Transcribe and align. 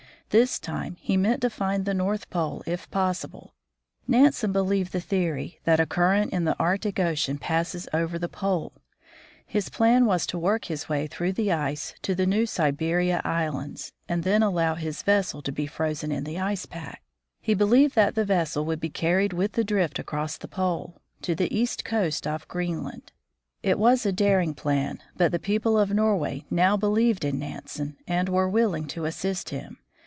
This 0.31 0.59
time 0.59 0.95
he 1.01 1.17
meant 1.17 1.41
to 1.41 1.49
find 1.49 1.83
the 1.83 1.93
North 1.93 2.29
Pole 2.29 2.63
if 2.65 2.89
possible. 2.89 3.53
Nansen 4.07 4.53
believed 4.53 4.93
the 4.93 5.01
theory 5.01 5.59
that 5.65 5.81
a 5.81 5.85
current 5.85 6.31
in 6.31 6.45
the 6.45 6.55
Arctic 6.57 7.01
ocean 7.01 7.37
passes 7.37 7.85
over 7.93 8.17
the 8.17 8.29
pole. 8.29 8.71
His 9.45 9.67
plan 9.67 10.05
was 10.05 10.25
to 10.27 10.39
work 10.39 10.63
his 10.71 10.87
way 10.87 11.05
through 11.07 11.33
the 11.33 11.51
ice 11.51 11.93
to 12.03 12.15
the 12.15 12.25
New 12.25 12.45
Siberia 12.45 13.19
islands, 13.25 13.91
and 14.07 14.23
then 14.23 14.41
allow 14.41 14.75
his 14.75 15.03
vessel 15.03 15.41
to 15.41 15.51
be 15.51 15.67
frozen 15.67 16.13
in 16.13 16.23
the 16.23 16.39
ice 16.39 16.65
pack. 16.65 17.03
He 17.41 17.53
believed 17.53 17.95
that 17.95 18.15
the 18.15 18.23
vessel 18.23 18.63
would 18.63 18.79
be 18.79 18.89
carried 18.89 19.33
with 19.33 19.51
the 19.51 19.65
drift 19.65 19.99
across 19.99 20.37
the 20.37 20.47
pole, 20.47 21.01
to 21.23 21.35
the 21.35 21.53
east 21.53 21.83
coast 21.83 22.25
of 22.25 22.47
Greenland. 22.47 23.11
It 23.63 23.77
was 23.77 24.05
a 24.05 24.13
daring 24.13 24.53
plan, 24.53 24.99
but 25.17 25.33
the 25.33 25.39
people 25.39 25.77
of 25.77 25.91
Norway 25.93 26.45
now 26.49 26.77
believed 26.77 27.25
in 27.25 27.37
Nansen 27.39 27.97
and 28.07 28.29
were 28.29 28.47
willing 28.47 28.87
to 28.87 29.03
assist 29.03 29.49
him. 29.49 29.79